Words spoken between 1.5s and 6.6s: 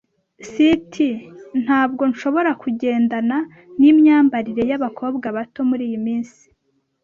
Ntabwo nshobora kugendana nimyambarire yabakobwa bato muriyi minsi.